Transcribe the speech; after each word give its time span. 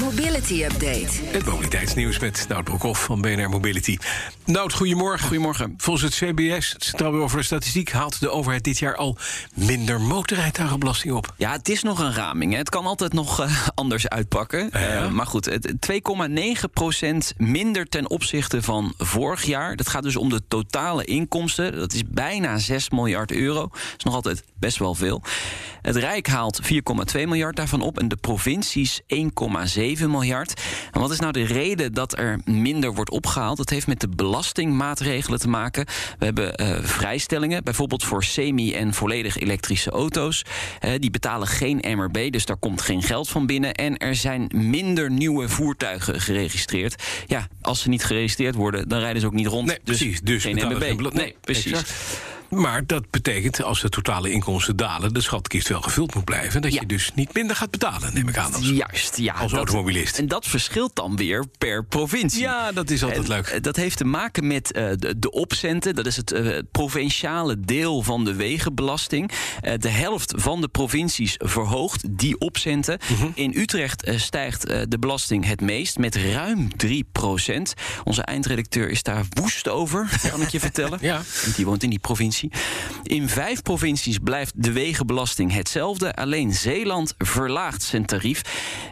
Mobility 0.00 0.62
Update. 0.64 1.08
het 1.24 1.44
mobiliteitsnieuws 1.44 2.18
met 2.18 2.44
Nout 2.48 2.64
Broekhoff 2.64 3.04
van 3.04 3.20
BNR 3.20 3.48
Mobility. 3.48 3.98
Nout, 4.44 4.72
goedemorgen. 4.72 5.26
Goedemorgen. 5.26 5.74
Volgens 5.76 6.04
het 6.04 6.14
CBS, 6.14 6.72
het 6.72 6.84
Centraal 6.84 7.08
Bureau 7.10 7.30
voor 7.30 7.38
de 7.38 7.44
Statistiek, 7.44 7.90
haalt 7.92 8.20
de 8.20 8.30
overheid 8.30 8.64
dit 8.64 8.78
jaar 8.78 8.96
al 8.96 9.16
minder 9.54 10.00
motorrijtuigenbelasting 10.00 11.12
op. 11.14 11.34
Ja, 11.36 11.52
het 11.52 11.68
is 11.68 11.82
nog 11.82 11.98
een 11.98 12.14
raming. 12.14 12.52
Hè. 12.52 12.58
Het 12.58 12.68
kan 12.70 12.84
altijd 12.86 13.12
nog 13.12 13.40
eh, 13.40 13.68
anders 13.74 14.08
uitpakken. 14.08 14.68
Ja. 14.72 14.78
Eh, 14.78 15.08
maar 15.10 15.26
goed, 15.26 15.44
het- 15.44 15.74
2,9% 15.80 17.36
minder 17.36 17.86
ten 17.88 18.10
opzichte 18.10 18.62
van 18.62 18.94
vorig 18.98 19.44
jaar. 19.44 19.76
Dat 19.76 19.88
gaat 19.88 20.02
dus 20.02 20.16
om 20.16 20.28
de 20.28 20.42
totale 20.48 21.04
inkomsten. 21.04 21.76
Dat 21.76 21.92
is 21.92 22.02
bijna 22.08 22.58
6 22.58 22.90
miljard 22.90 23.32
euro. 23.32 23.60
Dat 23.72 23.94
is 23.98 24.04
nog 24.04 24.14
altijd 24.14 24.44
best 24.58 24.78
wel 24.78 24.94
veel. 24.94 25.22
Het 25.82 25.96
Rijk 25.96 26.26
haalt 26.26 26.60
4,2 26.62 26.68
miljard 27.14 27.56
daarvan 27.56 27.80
op 27.80 27.98
en 27.98 28.08
de 28.08 28.16
provincies 28.16 29.00
1,7 29.06 29.80
miljard. 29.90 30.60
En 30.92 31.00
wat 31.00 31.10
is 31.10 31.18
nou 31.18 31.32
de 31.32 31.44
reden 31.44 31.92
dat 31.92 32.18
er 32.18 32.40
minder 32.44 32.94
wordt 32.94 33.10
opgehaald? 33.10 33.56
Dat 33.56 33.70
heeft 33.70 33.86
met 33.86 34.00
de 34.00 34.08
belastingmaatregelen 34.08 35.38
te 35.38 35.48
maken. 35.48 35.86
We 36.18 36.24
hebben 36.24 36.54
eh, 36.54 36.78
vrijstellingen, 36.82 37.64
bijvoorbeeld 37.64 38.04
voor 38.04 38.24
semi- 38.24 38.74
en 38.74 38.94
volledig 38.94 39.38
elektrische 39.38 39.90
auto's. 39.90 40.44
Eh, 40.80 40.90
die 40.98 41.10
betalen 41.10 41.46
geen 41.46 41.84
MRB, 41.96 42.32
dus 42.32 42.44
daar 42.44 42.56
komt 42.56 42.80
geen 42.80 43.02
geld 43.02 43.28
van 43.28 43.46
binnen. 43.46 43.74
En 43.74 43.96
er 43.98 44.14
zijn 44.14 44.50
minder 44.54 45.10
nieuwe 45.10 45.48
voertuigen 45.48 46.20
geregistreerd. 46.20 47.02
Ja, 47.26 47.48
als 47.60 47.80
ze 47.80 47.88
niet 47.88 48.04
geregistreerd 48.04 48.54
worden, 48.54 48.88
dan 48.88 48.98
rijden 48.98 49.20
ze 49.20 49.26
ook 49.26 49.32
niet 49.32 49.46
rond. 49.46 49.66
Nee, 49.66 49.80
precies. 49.84 50.20
Dus 50.20 50.42
geen 50.42 50.56
MRB. 50.56 51.12
nee, 51.12 51.36
precies. 51.40 51.72
exact. 51.72 51.92
Maar 52.52 52.86
dat 52.86 53.10
betekent, 53.10 53.62
als 53.62 53.80
de 53.80 53.88
totale 53.88 54.30
inkomsten 54.30 54.76
dalen, 54.76 55.14
de 55.14 55.20
schatkist 55.20 55.68
wel 55.68 55.80
gevuld 55.80 56.14
moet 56.14 56.24
blijven. 56.24 56.62
Dat 56.62 56.72
Ja. 56.72 56.80
je 56.80 56.86
dus 56.86 57.10
niet 57.14 57.34
minder 57.34 57.56
gaat 57.56 57.70
betalen, 57.70 58.14
neem 58.14 58.28
ik 58.28 58.36
aan. 58.36 58.54
Als, 58.54 58.68
Juist, 58.68 59.16
ja. 59.16 59.32
als 59.34 59.50
dat- 59.50 59.58
automobilist. 59.60 60.18
En 60.18 60.28
dat 60.28 60.46
verschilt 60.46 60.96
dan 60.96 61.16
weer 61.16 61.44
per 61.58 61.84
provincie. 61.84 62.40
Ja, 62.40 62.72
dat 62.72 62.90
is 62.90 63.02
altijd 63.02 63.22
En, 63.24 63.28
leuk. 63.28 63.46
eh, 63.46 63.60
Dat 63.62 63.76
heeft 63.76 63.96
te 63.96 64.04
maken 64.04 64.46
met 64.46 64.72
eh, 64.72 64.90
de, 64.98 65.18
de 65.18 65.30
opcenten. 65.30 65.94
Dat 65.94 66.06
is 66.06 66.16
het 66.16 66.32
eh, 66.32 66.58
provinciale 66.72 67.60
deel 67.60 68.02
van 68.02 68.24
de 68.24 68.34
wegenbelasting. 68.34 69.30
De 69.76 69.88
helft 69.88 70.32
van 70.36 70.60
de 70.60 70.68
provincies 70.68 71.34
verhoogt 71.38 72.18
die 72.18 72.38
opcenten. 72.38 72.98
Mhm. 73.12 73.26
In 73.34 73.52
Utrecht 73.56 74.10
stijgt 74.16 74.66
de 74.90 74.98
belasting 75.00 75.44
het 75.46 75.60
meest 75.60 75.98
met 75.98 76.16
ruim 76.16 76.76
3 76.76 77.06
procent. 77.12 77.74
Onze 78.04 78.22
eindredacteur 78.22 78.88
is 78.90 79.02
daar 79.02 79.24
woest 79.28 79.68
over, 79.68 80.08
kan 80.30 80.42
ik 80.42 80.48
je 80.48 80.60
vertellen. 80.70 80.98
Ja. 81.02 81.22
Want 81.44 81.56
die 81.56 81.64
woont 81.66 81.82
in 81.82 81.90
die 81.90 81.98
provincie. 81.98 82.41
In 83.02 83.28
vijf 83.28 83.62
provincies 83.62 84.18
blijft 84.18 84.52
de 84.56 84.72
wegenbelasting 84.72 85.52
hetzelfde. 85.52 86.14
Alleen 86.14 86.52
Zeeland 86.52 87.14
verlaagt 87.18 87.82
zijn 87.82 88.06
tarief. 88.06 88.42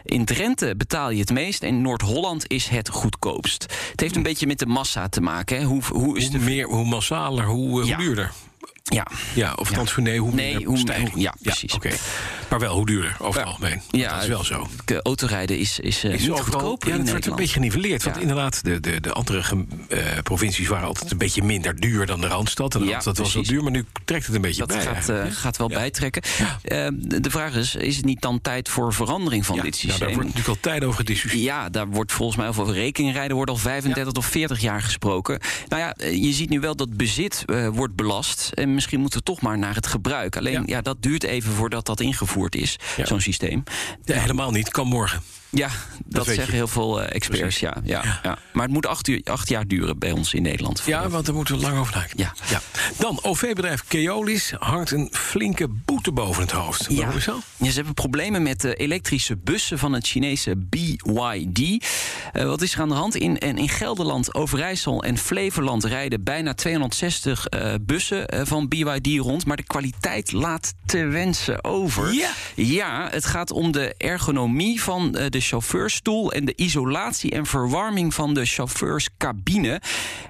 In 0.05 0.25
Drenthe 0.25 0.75
betaal 0.77 1.09
je 1.09 1.19
het 1.19 1.31
meest 1.31 1.63
en 1.63 1.81
Noord-Holland 1.81 2.43
is 2.47 2.67
het 2.67 2.89
goedkoopst. 2.89 3.63
Het 3.91 3.99
heeft 3.99 4.15
een 4.15 4.23
beetje 4.23 4.47
met 4.47 4.59
de 4.59 4.65
massa 4.65 5.09
te 5.09 5.21
maken. 5.21 5.57
Hè. 5.57 5.63
Hoe, 5.63 5.81
hoe 5.93 6.17
is 6.17 6.23
Hoe 6.27 6.37
de... 6.37 6.43
meer, 6.43 6.67
hoe 6.67 6.85
massaler, 6.85 7.45
hoe, 7.45 7.81
eh, 7.81 7.87
Ja. 7.87 7.95
hoe 7.95 8.03
duurder. 8.05 8.31
Ja. 8.83 9.07
Ja, 9.35 9.53
of 9.55 9.67
althans, 9.69 9.95
nee, 9.95 10.19
hoe 10.19 10.33
Nee, 10.33 10.49
minder 10.51 10.67
hoe- 10.67 10.77
stijging. 10.77 11.11
ja, 11.21 11.35
precies. 11.41 11.73
oké. 11.73 11.89
Maar 12.51 12.59
wel 12.59 12.75
hoe 12.75 12.85
duurder, 12.85 13.15
over 13.19 13.25
het 13.25 13.35
Ja. 13.35 13.43
algemeen. 13.55 13.81
Ja, 13.91 14.13
dat 14.13 14.21
is 14.21 14.27
wel 14.27 14.43
zo. 14.43 14.67
De 14.85 15.01
autorijden 15.01 15.57
is, 15.57 15.79
is, 15.79 16.03
eh, 16.03 16.13
Is 16.13 16.21
niet 16.21 16.29
overal- 16.29 16.49
goedkoper 16.51 16.89
ja, 16.89 16.97
dat 16.97 17.09
wordt 17.09 17.25
een 17.25 17.35
beetje 17.35 17.53
geniveleerd. 17.53 18.03
Want 18.03 18.15
Ja. 18.15 18.21
inderdaad, 18.21 18.63
de, 18.63 18.79
de, 18.79 19.01
de 19.01 19.11
andere 19.13 19.43
eh, 19.89 19.99
provincies 20.23 20.67
waren 20.67 20.87
altijd 20.87 21.11
een 21.11 21.17
beetje 21.17 21.43
minder 21.43 21.79
duur 21.79 22.05
dan 22.05 22.21
de 22.21 22.27
Randstad. 22.27 22.73
En 22.73 22.79
de 22.79 22.85
Ja, 22.85 22.91
Randstad 22.91 23.17
was 23.17 23.33
wel 23.33 23.43
duur, 23.43 23.63
maar 23.63 23.71
nu 23.71 23.85
trekt 24.05 24.25
het 24.25 24.35
een 24.35 24.41
beetje 24.41 24.59
Dat 24.59 24.67
bij. 24.67 24.77
gaat, 24.85 24.93
eigenlijk, 24.93 25.25
eh, 25.29 25.35
gaat 25.35 25.57
wel 25.57 25.69
Ja. 25.69 25.75
bijtrekken. 25.77 26.21
Eh, 26.21 26.87
de 27.21 27.29
vraag 27.31 27.55
is, 27.55 27.75
is 27.75 27.95
het 27.95 28.05
niet 28.05 28.21
dan 28.21 28.41
tijd 28.41 28.69
voor 28.69 28.93
verandering 28.93 29.45
van 29.45 29.55
ja, 29.55 29.61
dit 29.61 29.73
ja, 29.73 29.79
systeem? 29.79 29.99
daar 29.99 30.15
wordt 30.15 30.27
natuurlijk 30.35 30.55
al 30.57 30.71
tijd 30.71 30.83
over 30.83 30.97
gediscussieerd. 30.97 31.45
Ja, 31.45 31.69
daar 31.69 31.87
wordt 31.87 32.11
volgens 32.11 32.37
mij 32.37 32.47
over 32.47 32.73
rekeningrijden 32.73 33.35
wordt 33.35 33.51
al 33.51 33.57
35 33.57 34.13
tot 34.13 34.25
40 34.25 34.59
jaar 34.59 34.81
gesproken. 34.81 35.39
Nou 35.67 35.81
ja, 35.81 36.05
je 36.11 36.31
ziet 36.33 36.49
nu 36.49 36.59
wel 36.59 36.75
dat 36.75 36.97
bezit 36.97 37.45
wordt 37.73 37.95
belast. 37.95 38.51
En 38.53 38.73
misschien 38.73 38.99
moeten 38.99 39.19
we 39.19 39.25
toch 39.25 39.41
maar 39.41 39.57
naar 39.57 39.75
het 39.75 39.87
gebruik. 39.87 40.37
Alleen 40.37 40.53
Ja. 40.53 40.63
ja, 40.65 40.81
dat 40.81 41.01
duurt 41.01 41.23
even 41.23 41.51
voordat 41.51 41.85
dat 41.85 41.99
ingevoerd 41.99 42.39
is, 42.49 42.79
Ja. 42.97 43.05
zo'n 43.05 43.21
systeem. 43.21 43.63
Ja, 44.03 44.19
helemaal 44.19 44.51
niet, 44.51 44.69
kan 44.69 44.87
morgen. 44.87 45.21
Ja, 45.49 45.69
dat, 46.11 46.25
zeggen 46.25 46.53
heel 46.53 46.67
veel 46.67 47.01
eh, 47.01 47.15
experts. 47.15 47.59
Ja, 47.59 47.77
ja, 47.83 48.19
ja. 48.23 48.37
Maar 48.53 48.63
het 48.63 48.73
moet 48.73 48.85
acht, 48.85 49.07
uur, 49.07 49.21
acht 49.23 49.49
jaar 49.49 49.67
duren 49.67 49.99
bij 49.99 50.11
ons 50.11 50.33
in 50.33 50.41
Nederland. 50.41 50.81
Ja, 50.85 51.09
want 51.09 51.25
daar 51.25 51.35
moeten 51.35 51.55
we 51.55 51.61
lang 51.61 51.77
over 51.77 51.93
nadenken. 51.93 52.17
Ja. 52.49 52.61
Dan, 52.97 53.19
OV-bedrijf 53.21 53.83
Keolis 53.87 54.53
hangt 54.59 54.91
een 54.91 55.09
flinke 55.11 55.67
boete 55.67 56.11
boven 56.11 56.41
het 56.41 56.51
hoofd. 56.51 56.95
Waarom 56.95 57.17
is 57.17 57.25
dat? 57.25 57.35
Ja, 57.57 57.69
ze 57.69 57.75
hebben 57.75 57.93
problemen 57.93 58.43
met 58.43 58.61
de 58.61 58.75
elektrische 58.75 59.37
bussen 59.37 59.79
van 59.79 59.93
het 59.93 60.07
Chinese 60.07 60.55
BYD. 60.57 61.85
Eh, 62.31 62.45
wat 62.45 62.61
is 62.61 62.73
er 62.73 62.81
aan 62.81 62.89
de 62.89 62.95
hand? 62.95 63.15
In, 63.15 63.37
en 63.37 63.57
in 63.57 63.69
Gelderland, 63.69 64.33
Overijssel 64.33 65.03
en 65.03 65.17
Flevoland 65.17 65.83
rijden 65.83 66.23
bijna 66.23 66.53
260 66.53 67.47
eh, 67.47 67.73
bussen 67.81 68.27
eh, 68.27 68.41
van 68.43 68.67
BYD 68.67 69.07
rond. 69.17 69.45
Maar 69.45 69.57
de 69.57 69.63
kwaliteit 69.63 70.31
laat 70.31 70.73
te 70.85 71.05
wensen 71.05 71.63
over. 71.63 72.13
Ja. 72.13 72.29
Ja, 72.55 73.07
het 73.11 73.25
gaat 73.25 73.51
om 73.51 73.71
de 73.71 73.93
ergonomie 73.97 74.81
van 74.81 75.15
eh, 75.15 75.29
de 75.29 75.39
chauffeurstoel 76.03 76.31
en 76.31 76.45
de 76.45 76.53
isolatie 76.55 77.31
en 77.31 77.45
verwarming 77.45 78.13
van 78.13 78.33
de 78.33 78.45
chauffeurscabine. 78.45 79.81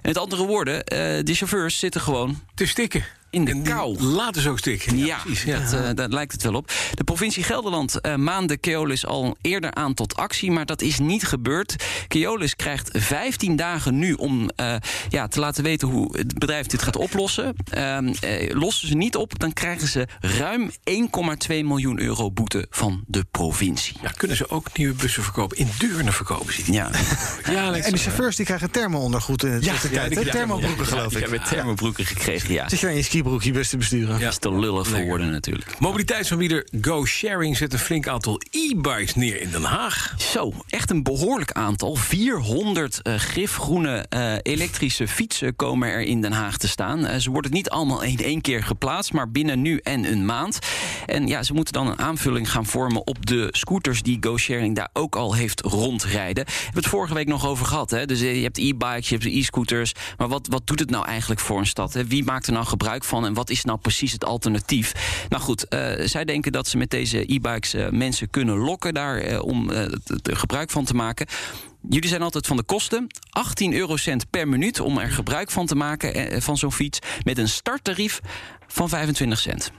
Met 0.02 0.18
andere 0.18 0.46
woorden, 0.46 0.84
eh, 0.84 0.98
de 1.24 1.34
chauffeurs 1.34 1.80
zitten 1.80 2.02
gewoon 2.02 2.40
Te 2.56 2.66
stikken. 2.66 3.04
In 3.32 3.46
de 3.46 3.52
En 3.52 3.64
kou. 3.64 4.04
Laten 4.04 4.42
ze 4.42 4.50
ook 4.50 4.60
stikken. 4.60 4.98
ja, 4.98 5.18
precies. 5.18 5.44
Ja. 5.44 5.60
Dat, 5.60 5.74
eh, 5.74 5.90
daar 5.96 6.10
lijkt 6.10 6.32
het 6.32 6.44
wel 6.44 6.54
op. 6.54 6.72
De 6.94 7.04
provincie 7.04 7.44
Gelderland 7.44 7.98
uh, 8.02 8.16
maande 8.16 8.58
Keolis 8.58 9.06
al 9.06 9.38
eerder 9.42 9.74
aan 9.74 9.94
tot 9.94 10.16
actie, 10.16 10.52
maar 10.52 10.66
dat 10.66 10.82
is 10.82 11.00
niet 11.00 11.24
gebeurd. 11.28 11.76
Keolis 12.08 12.56
krijgt 12.56 12.90
15 12.94 13.56
dagen 13.56 14.00
nu 14.00 14.14
om 14.14 14.50
eh, 14.56 14.76
ja, 15.10 15.28
te 15.28 15.40
laten 15.40 15.64
weten 15.64 15.88
hoe 15.88 16.18
het 16.18 16.40
bedrijf 16.40 16.68
dit 16.68 16.82
gaat 16.82 16.96
oplossen. 16.96 17.56
Ehm, 17.70 18.08
eh, 18.20 18.56
lossen 18.56 18.88
ze 18.88 18.96
niet 18.96 19.16
op, 19.16 19.40
dan 19.40 19.54
krijgen 19.54 19.88
ze 19.88 20.08
ruim 20.20 20.72
1,2 20.84 21.64
miljoen 21.64 22.00
euro 22.00 22.32
boete 22.32 22.66
van 22.70 23.04
de 23.08 23.26
provincie. 23.32 23.96
Ja, 24.02 24.12
kunnen 24.18 24.38
ze 24.38 24.50
ook 24.50 24.78
nieuwe 24.78 24.94
bussen 24.94 25.24
verkopen? 25.24 25.58
In 25.58 25.68
Deurne 25.78 26.12
verkopen 26.12 26.54
ze 26.54 26.64
die. 26.64 26.74
Ja, 26.74 26.90
Ja, 27.52 27.74
En 27.74 27.92
de 27.92 27.98
chauffeurs 27.98 28.36
die 28.36 28.46
krijgen 28.46 28.72
thermo-ondergoed 28.72 29.44
in 29.44 29.60
de 29.60 29.66
Ja, 29.66 29.72
tussentijd, 29.72 30.14
ja, 30.14 30.32
Thermobroeken, 30.32 30.78
ja, 30.78 30.84
ja, 30.84 30.96
geloof 30.96 31.12
ja, 31.14 31.20
ik. 31.20 31.26
ik 31.26 31.32
heb 31.32 31.44
thermobroeken 31.44 32.06
gekregen, 32.06 32.54
ja. 32.54 32.70
Zit 32.70 32.80
je 32.80 32.94
in 32.94 33.04
je 33.24 33.30
skibroekje 33.30 33.52
bus 33.60 33.70
te 33.70 33.78
besturen? 33.78 34.14
Ja. 34.14 34.24
Dat 34.24 34.32
is 34.32 34.38
te 34.38 34.60
lullig 34.60 34.88
voor 34.88 35.04
woorden 35.04 35.32
natuurlijk. 35.32 35.80
Mobiliteitsaanbieder 35.80 36.68
Go 36.82 37.06
Sharing 37.06 37.58
zet 37.58 37.74
een 37.74 37.80
flink 37.80 38.08
aantal 38.08 38.42
e-bikes 38.52 39.16
neer 39.16 39.42
in 39.42 39.50
Den 39.50 39.64
Haag. 39.64 40.14
Zo, 40.18 40.54
echt 40.70 40.90
een 40.90 41.04
behoorlijk 41.04 41.52
aantal. 41.52 41.96
400 41.96 43.02
eh, 43.02 43.14
gifgroene 43.18 44.06
eh, 44.10 44.34
elektrische 44.42 45.08
fietsen 45.08 45.56
komen 45.56 45.90
er 45.90 46.02
in 46.02 46.22
Den 46.22 46.32
Haag 46.32 46.58
te 46.58 46.68
staan. 46.68 47.06
Eh, 47.06 47.20
ze 47.20 47.32
worden 47.32 47.52
niet 47.52 47.70
allemaal 47.70 48.02
in 48.02 48.18
één 48.18 48.42
keer 48.42 48.64
geplaatst, 48.64 49.14
maar 49.14 49.32
binnen 49.32 49.62
nu 49.62 49.78
en 49.78 50.12
een 50.12 50.26
maand. 50.26 50.60
En 51.06 51.28
ja, 51.28 51.44
ze 51.44 51.54
moeten 51.54 51.74
dan 51.74 51.88
een 51.88 52.00
aanvulling 52.00 52.52
gaan 52.52 52.66
vormen 52.66 53.08
op 53.08 53.26
de 53.26 53.48
scooters 53.52 54.02
die 54.02 54.18
GoSharing 54.22 54.76
daar 54.76 54.90
ook 54.94 55.16
al 55.16 55.34
heeft 55.34 55.62
rondrijden. 55.62 56.46
We 56.46 56.52
hebben 56.64 56.82
het 56.82 56.92
vorige 56.92 57.14
week 57.14 57.28
nog 57.28 57.48
over 57.48 57.66
gehad. 57.66 57.90
Hè? 57.90 58.06
Dus 58.06 58.20
je 58.20 58.26
hebt 58.26 58.58
e-bikes, 58.58 59.10
je 59.10 59.16
hebt 59.16 59.28
e-scooters. 59.28 59.94
Maar 60.18 60.28
wat, 60.28 60.48
wat 60.48 60.68
doet 60.68 60.80
het 60.80 60.90
nou 60.90 61.06
eigenlijk 61.06 61.42
voor 61.42 61.60
een 61.60 61.66
stad? 61.66 61.94
Hè? 61.94 62.06
Wie 62.06 62.24
maakt 62.24 62.48
er 62.48 62.54
nou 62.54 62.66
gebruik 62.66 63.04
van 63.04 63.11
en 63.12 63.34
wat 63.34 63.50
is 63.50 63.64
nou 63.64 63.80
precies 63.80 64.12
het 64.12 64.26
alternatief? 64.26 64.94
Nou 65.30 65.42
goed, 65.44 65.68
eh, 65.68 66.08
zij 66.08 66.26
denken 66.26 66.52
dat 66.52 66.68
ze 66.68 66.78
met 66.78 66.90
deze 66.90 67.34
e-bikes 67.34 67.74
eh, 67.74 67.90
mensen 67.90 68.30
kunnen 68.30 68.58
lokken 68.58 68.94
daar 68.94 69.18
eh, 69.18 69.42
om 69.44 69.70
eh, 69.72 69.84
t- 69.84 70.20
gebruik 70.24 70.70
van 70.70 70.86
te 70.86 70.94
maken. 70.94 71.28
Jullie 71.90 72.10
zijn 72.10 72.22
altijd 72.22 72.48
van 72.48 72.58
de 72.58 72.64
kosten. 72.64 73.08
18 73.30 73.74
eurocent 73.74 74.30
per 74.30 74.48
minuut 74.48 74.80
om 74.80 74.98
er 74.98 75.12
gebruik 75.12 75.52
van 75.52 75.66
te 75.66 75.76
maken 75.76 76.42
van 76.42 76.58
zo'n 76.58 76.72
fiets. 76.72 77.00
Met 77.24 77.38
een 77.38 77.50
starttarief 77.50 78.20
van 78.68 78.90
25 78.90 79.40
cent. 79.40 79.72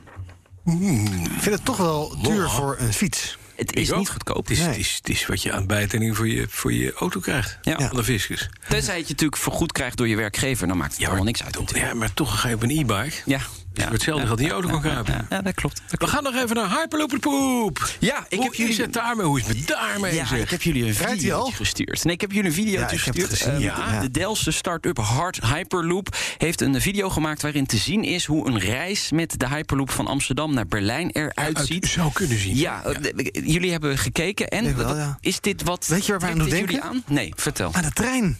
Ik 0.64 1.40
vind 1.40 1.54
het 1.54 1.64
toch 1.64 1.76
wel 1.76 2.14
duur 2.22 2.48
voor 2.48 2.76
een 2.78 2.92
fiets. 2.92 3.38
Het 3.56 3.76
is 3.76 3.90
niet 3.90 4.08
goedkoop. 4.10 4.48
Het 4.48 4.50
is, 4.50 4.58
Nee. 4.58 4.68
het, 4.68 4.78
is, 4.78 4.94
het 4.96 5.08
is 5.08 5.26
wat 5.26 5.42
je 5.42 5.52
aan 5.52 5.66
bijtelling 5.66 6.16
voor 6.16 6.28
je, 6.28 6.46
voor 6.48 6.72
je 6.72 6.92
auto 6.92 7.20
krijgt. 7.20 7.58
Ja. 7.62 7.88
Van 7.88 7.96
de 7.96 8.04
fiscus. 8.04 8.48
Tenzij 8.68 8.94
je 8.94 9.00
het 9.00 9.08
natuurlijk 9.08 9.42
vergoed 9.42 9.72
krijgt 9.72 9.96
door 9.96 10.08
je 10.08 10.16
werkgever, 10.16 10.66
dan 10.66 10.76
maakt 10.76 10.96
het 10.96 11.06
allemaal 11.06 11.24
niks 11.24 11.42
uit. 11.44 11.58
Ja, 11.74 11.94
maar 11.94 12.14
toch 12.14 12.40
ga 12.40 12.48
je 12.48 12.54
op 12.54 12.62
een 12.62 12.70
e-bike. 12.70 13.16
Ja, 13.24 13.40
Dus 13.72 13.84
hetzelfde 13.84 14.26
gaat 14.26 14.38
in 14.40 14.44
je 14.46 14.52
auto 14.52 14.68
kan 14.68 14.80
kruipen. 14.80 15.26
Ja, 15.30 15.42
dat 15.42 15.54
klopt. 15.54 15.82
Dat 15.88 16.00
We 16.00 16.06
gaan 16.06 16.22
nog 16.22 16.34
even 16.34 16.56
naar 16.56 16.70
Hyperloop 16.70 17.16
Poep. 17.20 17.90
Ja, 17.98 18.24
ik 18.28 18.36
Hoe 18.36 18.44
heb 18.44 18.54
jullie- 18.54 18.72
is 18.72 18.78
het 18.78 18.92
daarmee? 18.92 19.26
Hoe 19.26 19.40
is 19.40 19.46
het 19.46 19.56
met 19.56 19.66
daarmee? 19.66 20.14
Ja, 20.14 20.26
zeg? 20.26 20.40
ik 20.40 20.50
heb 20.50 20.62
jullie 20.62 20.86
een 20.86 20.94
video 20.94 21.44
gestuurd. 21.44 22.04
Nee, 22.04 22.14
ik 22.14 22.20
heb 22.20 22.32
jullie 22.32 22.48
een 22.48 22.54
video 22.56 22.80
Ja, 22.80 22.88
gestuurd. 22.88 23.28
gezien, 23.28 23.48
Ehm, 23.52 23.60
ja. 23.60 24.00
De 24.00 24.10
Delse 24.10 24.50
start-up 24.50 24.98
Hard 24.98 25.40
Hyperloop 25.46 26.16
heeft 26.38 26.60
een 26.60 26.80
video 26.80 27.10
gemaakt 27.10 27.42
waarin 27.42 27.66
te 27.66 27.76
zien 27.76 28.04
is 28.04 28.24
hoe 28.24 28.46
een 28.48 28.58
reis 28.58 29.10
met 29.10 29.38
de 29.40 29.48
Hyperloop 29.48 29.90
van 29.90 30.06
Amsterdam 30.06 30.54
naar 30.54 30.66
Berlijn 30.66 31.10
eruit 31.10 31.56
Uit 31.56 31.66
ziet. 31.66 31.86
zou 31.86 32.12
kunnen 32.12 32.38
zien. 32.38 32.56
Ja, 32.56 32.82
eh, 32.84 32.94
jullie 33.32 33.70
hebben 33.70 33.98
gekeken 33.98 34.48
en 34.48 34.76
wel, 34.76 34.96
ja. 34.96 35.18
is 35.20 35.40
dit 35.40 35.62
wat? 35.62 35.86
Weet 35.86 36.06
je 36.06 36.10
waar 36.12 36.20
wij 36.20 36.30
aan 36.30 36.38
doen 36.38 36.48
dit 36.48 36.58
jullie 36.58 36.72
denken? 36.72 36.90
aan? 36.90 37.02
Nee, 37.06 37.32
vertel. 37.36 37.74
Aan 37.74 37.82
de 37.82 37.90
trein. 37.92 38.38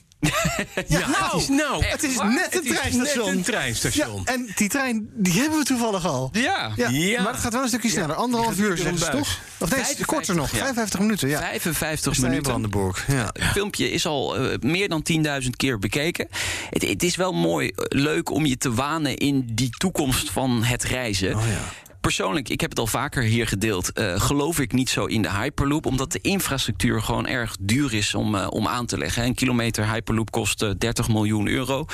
Ja, 0.88 1.00
het 1.08 1.40
is 1.42 1.48
nou. 1.48 1.84
Het 1.84 2.02
is 2.02 2.16
net 2.16 2.54
een 2.56 2.64
is 2.64 2.70
treinstation. 2.76 3.24
net 3.24 3.32
een 3.32 3.36
Ja, 3.36 3.42
treinstation. 3.42 4.26
en 4.26 4.48
die 4.54 4.68
trein, 4.68 5.08
die 5.14 5.40
hebben 5.40 5.58
we 5.58 5.64
toevallig 5.64 6.06
al. 6.06 6.28
Ja. 6.32 6.72
Ja, 6.76 6.88
Ja. 6.88 7.22
maar 7.22 7.32
het 7.32 7.40
gaat 7.40 7.52
wel 7.52 7.62
een 7.62 7.68
stukje 7.68 7.88
sneller. 7.90 8.14
Anderhalf 8.16 8.58
uur 8.58 8.76
zeggen 8.76 8.96
door 8.96 9.04
ze 9.06 9.10
toch? 9.10 9.20
Of 9.58 9.70
nee, 9.70 9.78
55, 9.78 10.06
korter 10.06 10.34
nog. 10.34 10.50
ja. 10.50 10.56
55 10.56 11.00
minuten, 11.00 11.28
ja. 11.28 11.38
55 11.38 12.14
Sta 12.14 12.20
je 12.20 12.26
in 12.26 12.28
minuten. 12.42 12.50
Brandenburg. 12.52 13.04
Ja. 13.12 13.30
Het 13.32 13.52
filmpje 13.52 13.90
is 13.90 14.06
al 14.06 14.36
eh, 14.36 14.58
meer 14.60 14.88
dan 14.88 15.02
10.000 15.42 15.48
keer 15.56 15.78
bekeken. 15.78 16.28
Het, 16.70 16.82
het 16.88 17.02
is 17.02 17.16
wel 17.16 17.32
mooi, 17.32 17.68
eh, 17.68 17.84
leuk 17.88 18.30
om 18.30 18.46
je 18.46 18.56
te 18.56 18.74
wanen 18.74 19.16
in 19.16 19.48
die 19.52 19.70
toekomst 19.70 20.30
van 20.30 20.64
het 20.64 20.82
reizen. 20.84 21.36
Oh 21.36 21.42
ja. 21.46 21.91
Persoonlijk, 22.02 22.48
ik 22.48 22.60
heb 22.60 22.70
het 22.70 22.78
al 22.78 22.86
vaker 22.86 23.22
hier 23.22 23.46
gedeeld, 23.46 23.92
eh, 23.92 24.20
geloof 24.20 24.60
ik 24.60 24.72
niet 24.72 24.90
zo 24.90 25.04
in 25.04 25.22
de 25.22 25.30
Hyperloop. 25.30 25.86
Omdat 25.86 26.12
de 26.12 26.18
infrastructuur 26.22 27.02
gewoon 27.02 27.26
erg 27.26 27.56
duur 27.60 27.94
is 27.94 28.14
om, 28.14 28.34
eh, 28.34 28.46
om 28.50 28.66
aan 28.68 28.86
te 28.86 28.98
leggen. 28.98 29.24
Een 29.24 29.34
kilometer 29.34 29.90
Hyperloop 29.90 30.30
kost 30.30 30.62
eh, 30.62 30.70
30 30.78 31.08
miljoen 31.08 31.48
euro. 31.48 31.86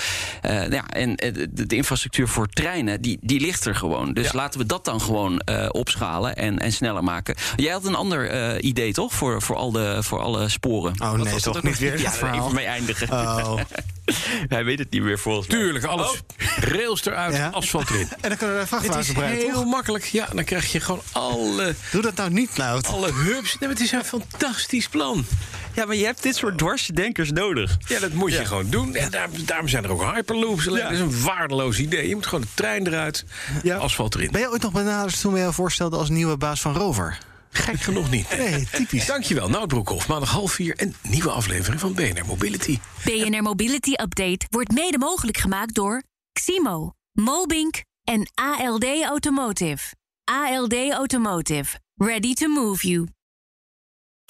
Eh, 0.43 0.71
ja, 0.71 0.87
en 0.89 1.17
eh, 1.17 1.35
de, 1.35 1.67
de 1.67 1.77
infrastructuur 1.77 2.29
voor 2.29 2.49
treinen, 2.49 3.01
die, 3.01 3.19
die 3.21 3.41
ligt 3.41 3.65
er 3.65 3.75
gewoon. 3.75 4.13
Dus 4.13 4.33
laten 4.33 4.61
we 4.61 4.67
dat 4.67 4.85
dan 4.85 5.01
gewoon 5.01 5.39
eh, 5.41 5.67
opschalen 5.71 6.37
en, 6.37 6.59
en 6.59 6.73
sneller 6.73 7.05
maken. 7.05 7.35
Jij 7.57 7.73
had 7.73 7.85
een 7.85 7.95
ander 7.95 8.29
eh, 8.31 8.69
idee, 8.69 8.93
toch? 8.93 9.13
Voor, 9.13 9.43
voor, 9.43 9.57
al 9.57 9.73
de, 9.73 10.03
voor 10.03 10.21
alle 10.21 10.49
sporen. 10.49 10.93
Oh, 11.03 11.11
Wat 11.11 11.25
nee, 11.25 11.41
toch 11.41 11.63
niet 11.63 11.79
weer 11.79 12.01
Ja, 12.01 12.13
even 12.13 12.55
mee 12.55 12.67
eindigen. 12.67 13.11
Oh. 13.11 13.61
Hij 14.49 14.65
weet 14.65 14.79
het 14.79 14.91
niet 14.91 15.03
meer 15.03 15.19
volgens 15.19 15.47
mij. 15.47 15.59
Tuurlijk, 15.59 15.85
alles 15.85 16.21
rails 16.61 17.05
eruit, 17.07 17.35
Ja. 17.37 17.49
asfalt 17.49 17.91
erin. 17.91 18.09
En 18.21 18.29
dan 18.29 18.37
kunnen 18.39 18.55
we 18.55 18.61
Het 18.61 18.69
vrachtwagens 18.69 19.09
is 19.09 19.15
rijden, 19.17 19.39
heel 19.45 19.53
toch? 19.55 19.65
makkelijk. 19.65 20.05
Ja, 20.05 20.29
dan 20.35 20.45
krijg 20.45 20.73
je 20.73 20.81
gewoon 20.81 21.03
alle, 21.13 21.75
Doe 21.91 22.03
dat 22.03 22.15
nou 22.15 22.31
niet, 22.31 22.57
Nout. 22.57 22.87
alle 22.87 23.13
hubs. 23.13 23.51
Nee, 23.51 23.57
maar 23.61 23.69
het 23.69 23.81
is 23.81 23.93
een 23.93 24.05
fantastisch 24.05 24.89
plan. 24.89 25.27
Ja, 25.75 25.85
maar 25.85 25.97
je 25.97 26.05
hebt 26.05 26.23
dit 26.23 26.37
soort 26.37 26.59
dwarsdenkers 26.59 27.31
nodig. 27.33 27.77
Ja, 27.87 28.01
dat 28.01 28.13
moet 28.13 28.33
je 28.33 28.45
gewoon 28.45 28.71
doen. 28.71 28.95
En 28.95 29.11
daar, 29.11 29.29
daarom 29.33 29.69
zijn 29.69 29.85
er 29.85 29.91
ook 29.91 30.15
hyperloops. 30.15 30.69
Alleen, 30.69 30.83
Dat 30.83 30.93
is 30.93 30.99
een 31.01 31.23
waardeloos 31.23 31.79
idee. 31.79 32.09
Je 32.09 32.15
moet 32.15 32.27
gewoon 32.27 32.41
de 32.41 32.49
trein 32.55 32.87
eruit, 32.87 33.25
asfalt 33.79 34.15
erin. 34.15 34.31
Ben 34.31 34.41
je 34.41 34.51
ooit 34.51 34.63
nog 34.63 34.73
benaderd 34.73 35.21
toen 35.21 35.33
we 35.33 35.39
jou 35.39 35.53
voorstelden 35.53 35.99
als 35.99 36.09
nieuwe 36.09 36.37
baas 36.37 36.61
van 36.61 36.75
Rover? 36.77 37.19
Gek 37.51 37.81
genoeg 37.81 38.11
niet. 38.11 38.27
Nee, 38.39 38.69
typisch. 38.73 39.07
Dankjewel, 39.07 39.49
Nout 39.49 39.69
Broekhoff. 39.69 40.09
Maandag 40.09 40.31
half 40.31 40.53
vier 40.53 40.83
een 40.83 40.95
nieuwe 41.03 41.31
aflevering 41.31 41.81
van 41.81 41.95
BNR 41.95 42.27
Mobility. 42.27 42.79
BNR 43.05 43.43
Mobility 43.43 43.93
Update 43.93 44.47
wordt 44.51 44.73
mede 44.73 44.99
mogelijk 44.99 45.37
gemaakt 45.37 45.75
door 45.75 46.03
Ximo, 46.33 46.93
Mobink 47.13 47.83
en 48.05 48.31
ALD 48.35 48.85
Automotive. 49.05 49.95
ALD 50.25 50.75
Automotive. 50.91 51.79
Ready 51.95 52.35
to 52.35 52.49
move 52.49 52.89
you. 52.89 53.07